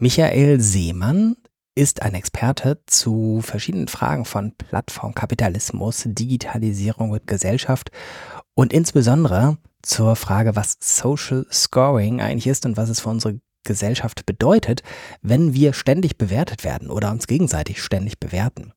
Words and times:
Michael 0.00 0.60
Seemann 0.60 1.34
ist 1.74 2.02
ein 2.02 2.14
Experte 2.14 2.80
zu 2.86 3.40
verschiedenen 3.42 3.88
Fragen 3.88 4.24
von 4.24 4.54
Plattformkapitalismus, 4.56 6.04
Digitalisierung 6.06 7.10
und 7.10 7.26
Gesellschaft 7.26 7.90
und 8.54 8.72
insbesondere 8.72 9.58
zur 9.82 10.14
Frage, 10.14 10.54
was 10.54 10.76
Social 10.78 11.46
Scoring 11.50 12.20
eigentlich 12.20 12.46
ist 12.46 12.64
und 12.64 12.76
was 12.76 12.90
es 12.90 13.00
für 13.00 13.08
unsere 13.08 13.40
Gesellschaft 13.64 14.24
bedeutet, 14.24 14.84
wenn 15.20 15.52
wir 15.52 15.72
ständig 15.72 16.16
bewertet 16.16 16.62
werden 16.62 16.90
oder 16.90 17.10
uns 17.10 17.26
gegenseitig 17.26 17.82
ständig 17.82 18.20
bewerten. 18.20 18.72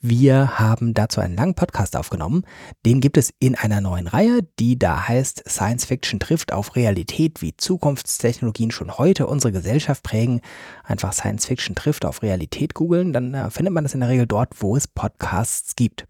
Wir 0.00 0.58
haben 0.58 0.94
dazu 0.94 1.20
einen 1.20 1.36
langen 1.36 1.54
Podcast 1.54 1.96
aufgenommen. 1.96 2.44
Den 2.84 3.00
gibt 3.00 3.16
es 3.16 3.32
in 3.38 3.54
einer 3.54 3.80
neuen 3.80 4.06
Reihe, 4.06 4.40
die 4.58 4.78
da 4.78 5.08
heißt 5.08 5.44
Science 5.48 5.84
Fiction 5.84 6.20
trifft 6.20 6.52
auf 6.52 6.76
Realität, 6.76 7.42
wie 7.42 7.56
Zukunftstechnologien 7.56 8.70
schon 8.70 8.98
heute 8.98 9.26
unsere 9.26 9.52
Gesellschaft 9.52 10.02
prägen. 10.02 10.40
Einfach 10.84 11.12
Science 11.12 11.46
Fiction 11.46 11.74
trifft 11.74 12.04
auf 12.04 12.22
Realität 12.22 12.74
googeln, 12.74 13.12
dann 13.12 13.34
äh, 13.34 13.50
findet 13.50 13.74
man 13.74 13.84
das 13.84 13.94
in 13.94 14.00
der 14.00 14.08
Regel 14.08 14.26
dort, 14.26 14.62
wo 14.62 14.76
es 14.76 14.86
Podcasts 14.86 15.76
gibt. 15.76 16.06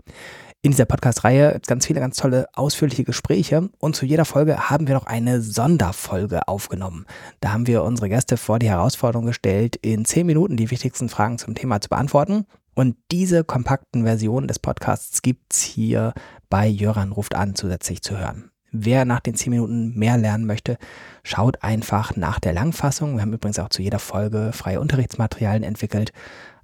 In 0.66 0.73
dieser 0.73 0.87
Podcast-Reihe 0.87 1.60
ganz 1.66 1.87
viele 1.87 2.01
ganz 2.01 2.16
tolle, 2.16 2.48
ausführliche 2.54 3.04
Gespräche 3.04 3.70
und 3.78 3.95
zu 3.95 4.04
jeder 4.04 4.24
Folge 4.24 4.68
haben 4.68 4.88
wir 4.88 4.95
noch 4.96 5.06
eine 5.06 5.40
Sonderfolge 5.40 6.48
aufgenommen. 6.48 7.06
Da 7.40 7.52
haben 7.52 7.68
wir 7.68 7.84
unsere 7.84 8.09
Gäste 8.09 8.37
vor 8.37 8.59
die 8.59 8.68
Herausforderung 8.68 9.26
gestellt, 9.26 9.76
in 9.76 10.04
zehn 10.04 10.26
Minuten 10.26 10.56
die 10.56 10.73
wichtigsten 10.73 11.09
Fragen 11.09 11.38
zum 11.38 11.54
Thema 11.54 11.80
zu 11.80 11.88
beantworten. 11.88 12.46
Und 12.76 12.94
diese 13.10 13.42
kompakten 13.42 14.04
Versionen 14.04 14.48
des 14.48 14.58
Podcasts 14.58 15.22
gibt's 15.22 15.62
hier 15.62 16.12
bei 16.50 16.68
Jöran 16.68 17.10
ruft 17.10 17.34
an 17.34 17.54
zusätzlich 17.54 18.02
zu 18.02 18.18
hören. 18.18 18.50
Wer 18.70 19.06
nach 19.06 19.20
den 19.20 19.34
10 19.34 19.50
Minuten 19.50 19.98
mehr 19.98 20.18
lernen 20.18 20.44
möchte, 20.44 20.76
schaut 21.22 21.62
einfach 21.62 22.16
nach 22.16 22.38
der 22.38 22.52
Langfassung. 22.52 23.14
Wir 23.14 23.22
haben 23.22 23.32
übrigens 23.32 23.58
auch 23.58 23.70
zu 23.70 23.80
jeder 23.80 23.98
Folge 23.98 24.50
freie 24.52 24.78
Unterrichtsmaterialien 24.78 25.62
entwickelt. 25.62 26.12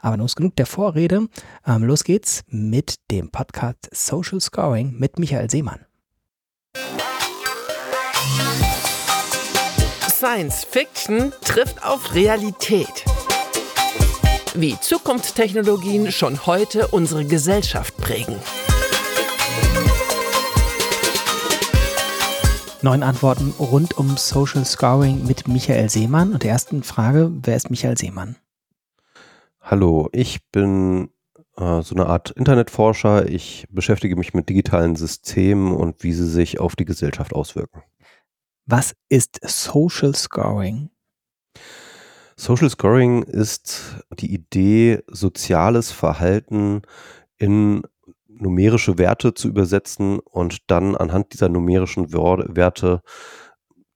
Aber 0.01 0.19
nun 0.19 0.27
ist 0.27 0.37
genug 0.37 0.55
der 0.57 0.67
Vorrede. 0.67 1.29
Ähm, 1.67 1.85
los 1.85 2.05
geht's 2.05 2.43
mit 2.49 2.97
dem 3.11 3.31
Podcast 3.31 3.89
Social 3.91 4.41
Scoring 4.43 4.95
mit 4.99 5.19
Michael 5.19 5.49
Seemann. 5.49 5.81
Science 10.11 10.65
Fiction 10.65 11.33
trifft 11.43 11.83
auf 11.83 12.15
Realität 12.15 13.05
wie 14.55 14.79
Zukunftstechnologien 14.79 16.13
schon 16.13 16.47
heute 16.47 16.89
unsere 16.89 17.25
Gesellschaft 17.25 17.97
prägen. 17.97 18.37
Neun 22.83 23.03
Antworten 23.03 23.55
rund 23.59 23.97
um 23.97 24.17
Social 24.17 24.65
Scoring 24.65 25.25
mit 25.27 25.47
Michael 25.47 25.89
Seemann. 25.89 26.33
Und 26.33 26.43
der 26.43 26.51
ersten 26.51 26.83
Frage, 26.83 27.31
wer 27.43 27.57
ist 27.57 27.71
Michael 27.71 27.97
Seemann? 27.97 28.37
Hallo, 29.61 30.09
ich 30.13 30.41
bin 30.51 31.11
äh, 31.57 31.81
so 31.83 31.95
eine 31.95 32.07
Art 32.07 32.33
Internetforscher. 32.33 33.29
Ich 33.29 33.67
beschäftige 33.71 34.17
mich 34.17 34.35
mit 34.35 34.49
digitalen 34.49 34.97
Systemen 34.97 35.75
und 35.75 36.03
wie 36.03 36.13
sie 36.13 36.29
sich 36.29 36.59
auf 36.59 36.75
die 36.75 36.85
Gesellschaft 36.85 37.33
auswirken. 37.33 37.83
Was 38.67 38.95
ist 39.09 39.41
Social 39.43 40.15
Scoring? 40.15 40.92
Social 42.43 42.71
Scoring 42.71 43.23
ist 43.23 44.03
die 44.19 44.35
Idee, 44.35 45.05
soziales 45.07 45.93
Verhalten 45.93 46.83
in 47.39 47.83
numerische 48.27 48.99
Werte 48.99 49.33
zu 49.33 49.47
übersetzen 49.47 50.19
und 50.19 50.69
dann 50.69 50.97
anhand 50.97 51.35
dieser 51.35 51.49
numerischen 51.49 52.13
Werte 52.13 53.03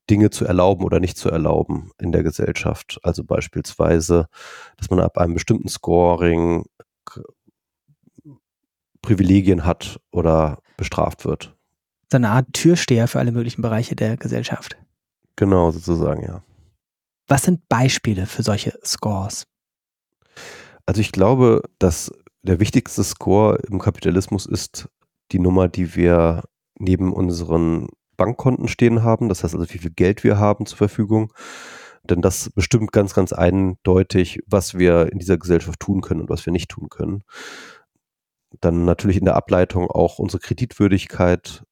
Dinge 0.09 0.31
zu 0.31 0.45
erlauben 0.45 0.85
oder 0.85 1.01
nicht 1.01 1.19
zu 1.19 1.29
erlauben 1.29 1.91
in 1.99 2.13
der 2.13 2.23
Gesellschaft. 2.23 3.01
Also 3.03 3.25
beispielsweise, 3.25 4.29
dass 4.77 4.91
man 4.91 5.01
ab 5.01 5.19
einem 5.19 5.35
bestimmten 5.35 5.67
Scoring 5.67 6.67
Privilegien 9.03 9.65
hat 9.65 9.99
oder 10.13 10.63
bestraft 10.77 11.25
wird. 11.25 11.57
So 12.13 12.19
eine 12.19 12.29
Art 12.29 12.47
Türsteher 12.53 13.09
für 13.09 13.19
alle 13.19 13.33
möglichen 13.33 13.63
Bereiche 13.63 13.97
der 13.97 14.17
Gesellschaft. 14.17 14.77
Genau, 15.35 15.73
sozusagen, 15.73 16.23
ja. 16.23 16.45
Was 17.29 17.43
sind 17.43 17.69
Beispiele 17.69 18.27
für 18.27 18.43
solche 18.43 18.79
Scores? 18.85 19.47
Also 20.87 21.01
ich 21.01 21.13
glaube, 21.13 21.63
dass 21.79 22.13
der 22.43 22.61
wichtigste 22.61 23.03
Score 23.03 23.59
im 23.69 23.81
Kapitalismus 23.81 24.47
ist 24.47 24.89
die 25.33 25.41
Nummer, 25.41 25.67
die 25.69 25.97
wir 25.97 26.45
neben 26.79 27.13
unseren 27.13 27.89
Bankkonten 28.17 28.69
stehen 28.69 29.03
haben. 29.03 29.29
Das 29.29 29.43
heißt 29.43 29.55
also, 29.55 29.73
wie 29.73 29.79
viel 29.79 29.91
Geld 29.91 30.23
wir 30.25 30.39
haben 30.39 30.67
zur 30.67 30.79
Verfügung. 30.79 31.33
Denn 32.05 32.23
das 32.23 32.51
bestimmt 32.51 32.93
ganz, 32.93 33.15
ganz 33.15 33.33
eindeutig, 33.33 34.41
was 34.47 34.79
wir 34.79 35.11
in 35.11 35.19
dieser 35.19 35.39
Gesellschaft 35.39 35.81
tun 35.81 36.03
können 36.03 36.21
und 36.21 36.31
was 36.31 36.47
wir 36.47 36.53
nicht 36.53 36.71
tun 36.71 36.89
können. 36.89 37.25
Dann 38.61 38.85
natürlich 38.85 39.17
in 39.17 39.25
der 39.25 39.35
Ableitung 39.35 39.91
auch 39.91 40.21
unsere 40.21 40.41
Kreditwürdigkeit. 40.41 41.65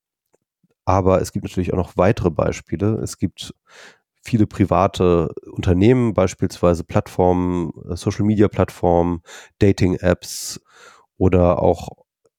Aber 0.85 1.21
es 1.21 1.33
gibt 1.33 1.45
natürlich 1.45 1.73
auch 1.73 1.79
noch 1.79 1.97
weitere 1.97 2.31
Beispiele. 2.31 2.99
Es 2.99 3.19
gibt 3.19 3.55
viele 4.25 4.47
private 4.47 5.29
Unternehmen, 5.51 6.15
beispielsweise 6.15 6.85
Plattformen, 6.85 7.73
äh, 7.89 7.97
Social-Media-Plattformen, 7.97 9.21
Dating-Apps 9.59 10.61
oder 11.17 11.63
auch 11.63 11.89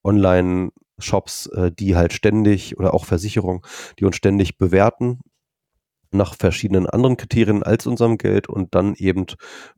Online-Shops, 0.03 1.47
äh, 1.47 1.71
die 1.71 1.95
halt 1.95 2.13
ständig 2.13 2.77
oder 2.77 2.93
auch 2.93 3.05
Versicherungen, 3.05 3.61
die 3.99 4.05
uns 4.05 4.15
ständig 4.15 4.57
bewerten 4.57 5.19
nach 6.11 6.35
verschiedenen 6.35 6.87
anderen 6.87 7.17
Kriterien 7.17 7.63
als 7.63 7.87
unserem 7.87 8.17
Geld 8.17 8.47
und 8.47 8.73
dann 8.73 8.95
eben 8.95 9.25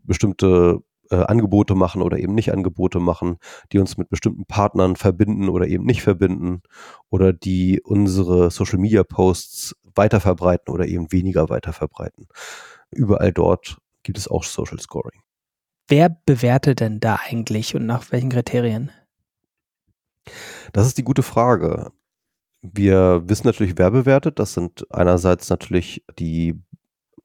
bestimmte 0.03 0.81
äh, 1.09 1.15
Angebote 1.15 1.75
machen 1.75 2.01
oder 2.01 2.19
eben 2.19 2.35
nicht 2.35 2.53
Angebote 2.53 2.99
machen, 2.99 3.37
die 3.71 3.79
uns 3.79 3.97
mit 3.97 4.09
bestimmten 4.09 4.45
Partnern 4.45 4.95
verbinden 4.95 5.49
oder 5.49 5.67
eben 5.67 5.85
nicht 5.85 6.03
verbinden 6.03 6.61
oder 7.09 7.33
die 7.33 7.81
unsere 7.83 8.51
Social 8.51 8.79
Media 8.79 9.03
Posts 9.03 9.75
weiter 9.97 10.19
verbreiten 10.19 10.73
oder 10.73 10.85
eben 10.85 11.11
weniger 11.11 11.49
weiter 11.49 11.73
verbreiten. 11.73 12.27
Überall 12.91 13.31
dort 13.31 13.77
gibt 14.03 14.17
es 14.17 14.27
auch 14.27 14.43
Social 14.43 14.79
Scoring. 14.79 15.21
Wer 15.87 16.09
bewertet 16.25 16.79
denn 16.79 16.99
da 16.99 17.19
eigentlich 17.27 17.75
und 17.75 17.85
nach 17.85 18.11
welchen 18.11 18.29
Kriterien? 18.29 18.91
Das 20.73 20.85
ist 20.85 20.97
die 20.97 21.03
gute 21.03 21.23
Frage. 21.23 21.91
Wir 22.61 23.23
wissen 23.25 23.47
natürlich, 23.47 23.77
wer 23.77 23.91
bewertet. 23.91 24.39
Das 24.39 24.53
sind 24.53 24.85
einerseits 24.91 25.49
natürlich 25.49 26.03
die 26.19 26.61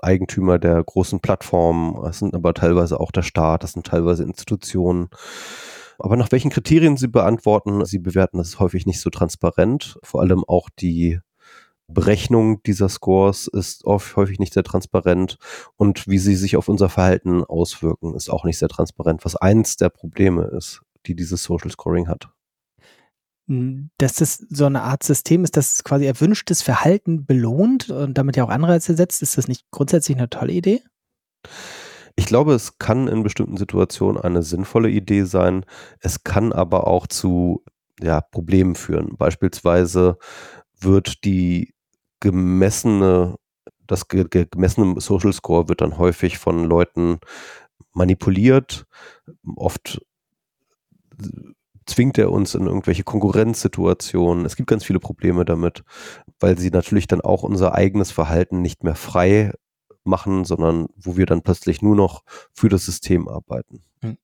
Eigentümer 0.03 0.59
der 0.59 0.83
großen 0.83 1.21
Plattformen, 1.21 2.03
das 2.03 2.19
sind 2.19 2.35
aber 2.35 2.55
teilweise 2.55 2.99
auch 2.99 3.13
der 3.13 3.23
Staat, 3.23 3.63
das 3.63 3.73
sind 3.73 3.87
teilweise 3.87 4.25
Institutionen. 4.25 5.09
Aber 5.99 6.17
nach 6.17 6.33
welchen 6.33 6.51
Kriterien 6.51 6.97
sie 6.97 7.07
beantworten, 7.07 7.85
sie 7.85 8.01
bewerten, 8.01 8.39
das 8.39 8.49
ist 8.49 8.59
häufig 8.59 8.87
nicht 8.87 9.01
so 9.01 9.11
transparent. 9.11 9.99
Vor 10.03 10.21
allem 10.21 10.43
auch 10.45 10.69
die 10.71 11.21
Berechnung 11.89 12.63
dieser 12.63 12.89
Scores 12.89 13.47
ist 13.49 13.85
oft, 13.85 14.17
häufig 14.17 14.39
nicht 14.39 14.55
sehr 14.55 14.65
transparent 14.65 15.39
und 15.77 16.09
wie 16.09 16.19
sie 16.19 16.37
sich 16.37 16.57
auf 16.57 16.69
unser 16.69 16.89
Verhalten 16.89 17.45
auswirken, 17.45 18.15
ist 18.15 18.31
auch 18.31 18.45
nicht 18.45 18.59
sehr 18.59 18.69
transparent, 18.69 19.25
was 19.25 19.37
eins 19.37 19.77
der 19.77 19.91
Probleme 19.91 20.45
ist, 20.45 20.81
die 21.07 21.15
dieses 21.15 21.43
Social 21.43 21.71
Scoring 21.71 22.09
hat. 22.09 22.31
Hm, 23.49 23.91
dass 23.99 24.15
das 24.15 24.39
so 24.51 24.67
eine 24.67 24.83
Art 24.83 25.03
System 25.03 25.45
ist, 25.45 25.57
das 25.57 25.83
quasi 25.85 26.07
erwünschtes 26.07 26.63
Verhalten 26.63 27.27
belohnt 27.27 27.91
und 27.91 28.17
damit 28.17 28.37
ja 28.37 28.45
auch 28.45 28.51
Anreize 28.51 28.95
setzt, 28.95 29.23
ist 29.23 29.37
das 29.37 29.49
nicht 29.49 29.71
grundsätzlich 29.71 30.17
eine 30.17 30.31
tolle 30.31 30.53
Idee? 30.53 30.83
Ich 32.15 32.27
glaube, 32.27 32.55
es 32.55 32.79
kann 32.79 33.09
in 33.09 33.23
bestimmten 33.23 33.57
Situationen 33.57 34.21
eine 34.21 34.43
sinnvolle 34.43 34.91
Idee 34.91 35.25
sein. 35.25 35.65
Es 36.01 36.25
kann 36.25 36.53
aber 36.53 36.87
auch 36.87 37.07
zu 37.07 37.65
ja, 38.01 38.21
Problemen 38.21 38.75
führen. 38.75 39.17
Beispielsweise 39.17 40.19
wird 40.83 41.25
die 41.25 41.75
gemessene, 42.21 43.37
das 43.87 44.09
gemessene 44.09 45.01
Social 45.01 45.33
Score 45.33 45.69
wird 45.69 45.81
dann 45.81 45.99
häufig 45.99 46.39
von 46.39 46.65
Leuten 46.65 47.19
manipuliert. 47.93 48.87
Oft 49.57 50.01
zwingt 51.87 52.19
er 52.19 52.31
uns 52.31 52.55
in 52.55 52.67
irgendwelche 52.67 53.05
Konkurrenzsituationen. 53.05 54.45
Es 54.45 54.57
gibt 54.57 54.69
ganz 54.69 54.85
viele 54.85 55.01
Probleme 55.01 55.45
damit, 55.45 55.83
weil 56.41 56.59
sie 56.59 56.71
natürlich 56.71 57.07
dann 57.07 57.21
auch 57.21 57.43
unser 57.43 57.75
eigenes 57.75 58.11
Verhalten 58.11 58.63
nicht 58.63 58.85
mehr 58.85 58.95
frei 58.95 59.53
machen, 60.05 60.45
sondern 60.45 60.87
wo 60.97 61.17
wir 61.17 61.27
dann 61.27 61.43
plötzlich 61.43 61.83
nur 61.83 61.97
noch 61.97 62.23
für 62.53 62.69
das 62.69 62.85
System 62.85 63.29
arbeiten. 63.29 63.83
Hm. 64.01 64.17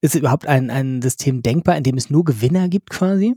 Ist 0.00 0.14
überhaupt 0.14 0.46
ein, 0.46 0.70
ein 0.70 1.00
System 1.00 1.42
denkbar, 1.42 1.76
in 1.76 1.84
dem 1.84 1.96
es 1.96 2.10
nur 2.10 2.24
Gewinner 2.24 2.68
gibt 2.68 2.90
quasi? 2.90 3.34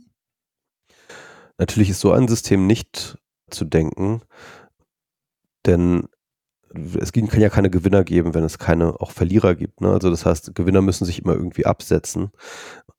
Natürlich 1.57 1.89
ist 1.89 2.01
so 2.01 2.11
ein 2.11 2.27
System 2.27 2.67
nicht 2.67 3.17
zu 3.49 3.65
denken, 3.65 4.21
denn 5.65 6.07
es 6.99 7.13
kann 7.13 7.39
ja 7.39 7.49
keine 7.49 7.69
Gewinner 7.69 8.03
geben, 8.03 8.33
wenn 8.33 8.43
es 8.43 8.59
keine 8.59 8.99
auch 8.99 9.11
Verlierer 9.11 9.55
gibt. 9.55 9.81
Ne? 9.81 9.89
Also 9.91 10.09
das 10.09 10.25
heißt, 10.25 10.55
Gewinner 10.55 10.81
müssen 10.81 11.05
sich 11.05 11.19
immer 11.19 11.33
irgendwie 11.33 11.65
absetzen. 11.65 12.31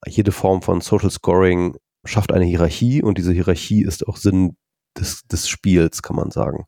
Jede 0.06 0.32
Form 0.32 0.62
von 0.62 0.80
Social 0.80 1.10
Scoring 1.10 1.76
schafft 2.04 2.32
eine 2.32 2.44
Hierarchie 2.44 3.02
und 3.02 3.18
diese 3.18 3.32
Hierarchie 3.32 3.82
ist 3.82 4.06
auch 4.06 4.16
Sinn 4.16 4.56
des, 4.98 5.26
des 5.26 5.48
Spiels, 5.48 6.02
kann 6.02 6.16
man 6.16 6.30
sagen. 6.30 6.64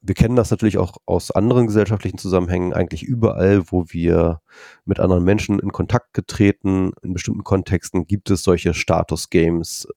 Wir 0.00 0.14
kennen 0.14 0.36
das 0.36 0.50
natürlich 0.50 0.78
auch 0.78 0.96
aus 1.06 1.30
anderen 1.30 1.66
gesellschaftlichen 1.66 2.18
Zusammenhängen, 2.18 2.72
eigentlich 2.72 3.02
überall, 3.02 3.70
wo 3.70 3.86
wir 3.88 4.40
mit 4.84 5.00
anderen 5.00 5.24
Menschen 5.24 5.58
in 5.58 5.72
Kontakt 5.72 6.14
getreten, 6.14 6.92
in 7.02 7.12
bestimmten 7.12 7.44
Kontexten 7.44 8.06
gibt 8.06 8.30
es 8.30 8.42
solche 8.42 8.74
Status-Games. 8.74 9.88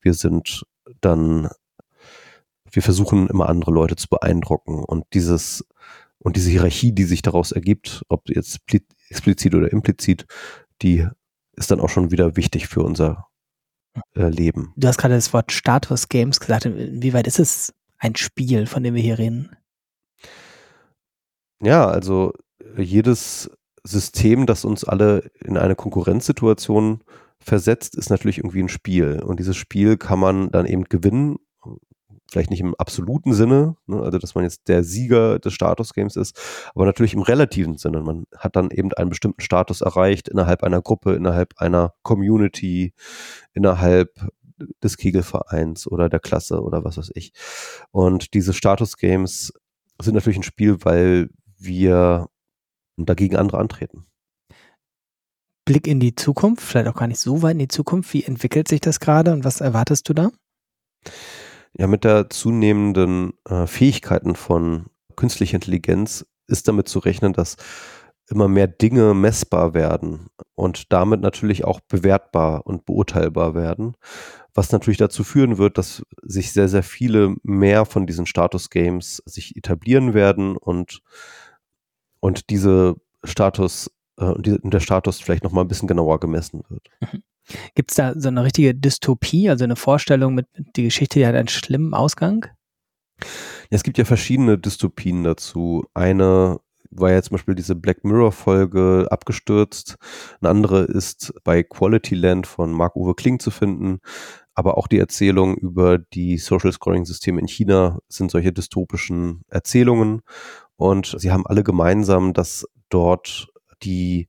Wir 0.00 0.14
sind 0.14 0.64
dann, 1.00 1.48
wir 2.70 2.82
versuchen 2.82 3.28
immer 3.28 3.48
andere 3.48 3.70
Leute 3.70 3.96
zu 3.96 4.08
beeindrucken 4.08 4.84
und 4.84 5.04
dieses, 5.14 5.64
und 6.18 6.36
diese 6.36 6.50
Hierarchie, 6.50 6.92
die 6.92 7.04
sich 7.04 7.22
daraus 7.22 7.52
ergibt, 7.52 8.04
ob 8.08 8.28
jetzt 8.28 8.60
explizit 9.08 9.54
oder 9.54 9.72
implizit, 9.72 10.26
die 10.82 11.06
ist 11.52 11.70
dann 11.70 11.80
auch 11.80 11.88
schon 11.88 12.10
wieder 12.10 12.36
wichtig 12.36 12.68
für 12.68 12.82
unser 12.82 13.26
äh, 14.14 14.28
Leben. 14.28 14.72
Du 14.76 14.88
hast 14.88 14.98
gerade 14.98 15.14
das 15.14 15.32
Wort 15.32 15.52
Status 15.52 16.08
Games 16.08 16.40
gesagt. 16.40 16.64
Inwieweit 16.64 17.26
ist 17.26 17.38
es 17.38 17.72
ein 18.00 18.16
Spiel, 18.16 18.66
von 18.66 18.82
dem 18.82 18.94
wir 18.94 19.02
hier 19.02 19.18
reden? 19.18 19.56
Ja, 21.62 21.86
also 21.86 22.32
jedes 22.76 23.50
System, 23.84 24.46
das 24.46 24.64
uns 24.64 24.84
alle 24.84 25.30
in 25.44 25.56
eine 25.56 25.76
Konkurrenzsituation 25.76 27.02
versetzt, 27.38 27.94
ist 27.96 28.10
natürlich 28.10 28.38
irgendwie 28.38 28.62
ein 28.62 28.68
Spiel. 28.68 29.22
Und 29.22 29.38
dieses 29.40 29.56
Spiel 29.56 29.96
kann 29.96 30.18
man 30.18 30.50
dann 30.50 30.66
eben 30.66 30.84
gewinnen. 30.84 31.36
Vielleicht 32.30 32.50
nicht 32.50 32.60
im 32.60 32.76
absoluten 32.76 33.32
Sinne, 33.32 33.74
ne, 33.86 34.00
also 34.00 34.18
dass 34.18 34.36
man 34.36 34.44
jetzt 34.44 34.68
der 34.68 34.84
Sieger 34.84 35.40
des 35.40 35.52
Status-Games 35.52 36.14
ist, 36.14 36.38
aber 36.76 36.84
natürlich 36.86 37.12
im 37.12 37.22
relativen 37.22 37.76
Sinne. 37.76 38.02
Man 38.02 38.24
hat 38.36 38.54
dann 38.54 38.70
eben 38.70 38.92
einen 38.92 39.10
bestimmten 39.10 39.40
Status 39.40 39.80
erreicht 39.80 40.28
innerhalb 40.28 40.62
einer 40.62 40.80
Gruppe, 40.80 41.14
innerhalb 41.14 41.54
einer 41.58 41.92
Community, 42.02 42.94
innerhalb 43.52 44.28
des 44.82 44.96
Kegelvereins 44.96 45.86
oder 45.86 46.08
der 46.08 46.20
Klasse 46.20 46.62
oder 46.62 46.84
was 46.84 46.96
weiß 46.96 47.12
ich. 47.14 47.32
Und 47.90 48.34
diese 48.34 48.52
Status-Games 48.52 49.52
sind 50.00 50.14
natürlich 50.14 50.38
ein 50.38 50.44
Spiel, 50.44 50.78
weil 50.84 51.30
wir 51.58 52.28
dagegen 52.96 53.36
andere 53.36 53.58
antreten. 53.58 54.06
Blick 55.64 55.86
in 55.86 56.00
die 56.00 56.14
Zukunft, 56.14 56.62
vielleicht 56.62 56.88
auch 56.88 56.96
gar 56.96 57.06
nicht 57.06 57.20
so 57.20 57.42
weit 57.42 57.52
in 57.52 57.60
die 57.60 57.68
Zukunft. 57.68 58.12
Wie 58.12 58.24
entwickelt 58.24 58.68
sich 58.68 58.80
das 58.80 58.98
gerade 58.98 59.32
und 59.32 59.44
was 59.44 59.60
erwartest 59.60 60.08
du 60.08 60.14
da? 60.14 60.30
Ja, 61.78 61.86
mit 61.86 62.04
der 62.04 62.30
zunehmenden 62.30 63.34
äh, 63.48 63.66
Fähigkeiten 63.66 64.34
von 64.34 64.86
künstlicher 65.16 65.56
Intelligenz 65.56 66.26
ist 66.46 66.66
damit 66.66 66.88
zu 66.88 66.98
rechnen, 66.98 67.32
dass 67.32 67.56
immer 68.28 68.48
mehr 68.48 68.68
Dinge 68.68 69.14
messbar 69.14 69.74
werden 69.74 70.28
und 70.54 70.92
damit 70.92 71.20
natürlich 71.20 71.64
auch 71.64 71.80
bewertbar 71.80 72.66
und 72.66 72.84
beurteilbar 72.86 73.54
werden, 73.54 73.94
was 74.54 74.72
natürlich 74.72 74.98
dazu 74.98 75.24
führen 75.24 75.58
wird, 75.58 75.78
dass 75.78 76.02
sich 76.22 76.52
sehr, 76.52 76.68
sehr 76.68 76.82
viele 76.82 77.36
mehr 77.42 77.84
von 77.84 78.06
diesen 78.06 78.26
Status-Games 78.26 79.22
sich 79.26 79.56
etablieren 79.56 80.14
werden 80.14 80.56
und, 80.56 81.00
und 82.20 82.50
diese 82.50 82.96
Status, 83.24 83.90
äh, 84.18 84.34
der 84.38 84.80
Status 84.80 85.20
vielleicht 85.20 85.44
nochmal 85.44 85.64
ein 85.64 85.68
bisschen 85.68 85.88
genauer 85.88 86.20
gemessen 86.20 86.62
wird. 86.68 86.88
Mhm. 87.00 87.22
Gibt 87.74 87.90
es 87.90 87.96
da 87.96 88.14
so 88.16 88.28
eine 88.28 88.44
richtige 88.44 88.74
Dystopie, 88.74 89.50
also 89.50 89.64
eine 89.64 89.76
Vorstellung 89.76 90.34
mit, 90.34 90.46
die 90.76 90.84
Geschichte, 90.84 91.18
die 91.18 91.26
hat 91.26 91.34
einen 91.34 91.48
schlimmen 91.48 91.94
Ausgang? 91.94 92.46
Es 93.70 93.82
gibt 93.82 93.98
ja 93.98 94.04
verschiedene 94.04 94.58
Dystopien 94.58 95.24
dazu. 95.24 95.84
Eine 95.94 96.60
war 96.90 97.12
ja 97.12 97.22
zum 97.22 97.36
Beispiel 97.36 97.54
diese 97.54 97.74
Black 97.74 98.04
Mirror-Folge 98.04 99.06
abgestürzt. 99.10 99.96
Eine 100.40 100.50
andere 100.50 100.82
ist 100.82 101.32
bei 101.44 101.62
Quality 101.62 102.14
Land 102.14 102.46
von 102.46 102.72
Marc-Uwe 102.72 103.14
Kling 103.14 103.38
zu 103.38 103.50
finden. 103.50 104.00
Aber 104.54 104.76
auch 104.76 104.88
die 104.88 104.98
Erzählung 104.98 105.56
über 105.56 105.98
die 105.98 106.36
Social 106.36 106.72
Scoring-Systeme 106.72 107.40
in 107.40 107.48
China 107.48 107.98
sind 108.08 108.30
solche 108.30 108.52
dystopischen 108.52 109.42
Erzählungen. 109.48 110.22
Und 110.76 111.14
sie 111.18 111.30
haben 111.30 111.46
alle 111.46 111.62
gemeinsam, 111.62 112.32
dass 112.32 112.66
dort 112.88 113.48
die 113.82 114.28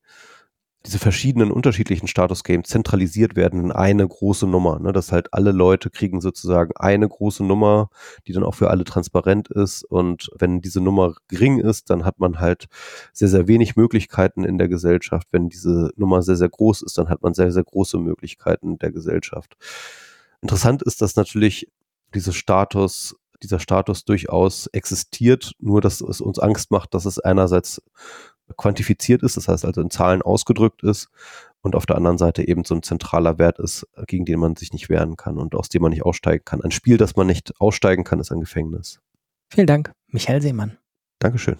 diese 0.86 0.98
verschiedenen 0.98 1.52
unterschiedlichen 1.52 2.08
Status-Games 2.08 2.68
zentralisiert 2.68 3.36
werden 3.36 3.60
in 3.60 3.72
eine 3.72 4.08
große 4.08 4.48
Nummer. 4.48 4.80
Ne? 4.80 4.92
Dass 4.94 5.12
halt 5.12 5.32
alle 5.32 5.52
Leute 5.52 5.92
kriegen 5.92 6.22
sozusagen 6.22 6.72
eine 6.76 7.08
große 7.08 7.44
Nummer, 7.44 7.90
die 8.26 8.34
dann 8.34 8.44
auch 8.44 8.56
für 8.56 8.72
alle 8.72 8.84
transparent 8.84 9.50
ist. 9.50 9.84
Und 9.84 10.32
wenn 10.40 10.62
diese 10.62 10.82
Nummer 10.82 11.14
gering 11.28 11.60
ist, 11.60 11.92
dann 11.92 12.04
hat 12.04 12.20
man 12.20 12.40
halt 12.40 12.68
sehr, 13.14 13.28
sehr 13.28 13.48
wenig 13.48 13.76
Möglichkeiten 13.76 14.44
in 14.44 14.58
der 14.58 14.70
Gesellschaft. 14.70 15.28
Wenn 15.32 15.50
diese 15.50 15.92
Nummer 15.98 16.24
sehr, 16.24 16.38
sehr 16.38 16.50
groß 16.50 16.82
ist, 16.82 16.98
dann 16.98 17.10
hat 17.10 17.22
man 17.22 17.36
sehr, 17.36 17.52
sehr 17.52 17.64
große 17.64 18.00
Möglichkeiten 18.00 18.72
in 18.72 18.80
der 18.80 18.92
Gesellschaft. 18.92 19.58
Interessant 20.42 20.82
ist, 20.82 21.04
dass 21.04 21.16
natürlich 21.16 21.70
diese 22.14 22.34
Status 22.34 23.16
dieser 23.44 23.60
Status 23.60 24.06
durchaus 24.06 24.68
existiert, 24.68 25.54
nur 25.60 25.82
dass 25.82 26.02
es 26.02 26.22
uns 26.22 26.40
Angst 26.40 26.72
macht, 26.72 26.94
dass 26.94 27.06
es 27.06 27.20
einerseits 27.20 27.82
quantifiziert 28.52 29.24
ist, 29.24 29.38
das 29.38 29.48
heißt 29.48 29.66
also 29.66 29.82
in 29.82 29.90
Zahlen 29.90 30.22
ausgedrückt 30.22 30.84
ist 30.84 31.10
und 31.62 31.76
auf 31.76 31.86
der 31.86 31.96
anderen 31.96 32.18
Seite 32.18 32.48
eben 32.48 32.64
so 32.64 32.76
ein 32.76 32.84
zentraler 32.84 33.38
Wert 33.38 33.60
ist, 33.60 33.88
gegen 34.08 34.26
den 34.26 34.40
man 34.40 34.56
sich 34.56 34.74
nicht 34.74 34.90
wehren 34.90 35.16
kann 35.16 35.38
und 35.38 35.56
aus 35.56 35.70
dem 35.70 35.82
man 35.82 35.92
nicht 35.92 36.04
aussteigen 36.04 36.44
kann. 36.46 36.62
Ein 36.62 36.72
Spiel, 36.72 36.98
das 36.98 37.16
man 37.16 37.28
nicht 37.28 37.54
aussteigen 37.60 38.04
kann, 38.04 38.20
ist 38.20 38.32
ein 38.32 38.40
Gefängnis. 38.40 39.00
Vielen 39.50 39.68
Dank, 39.68 39.92
Michael 40.08 40.42
Seemann. 40.42 40.78
Dankeschön. 41.20 41.58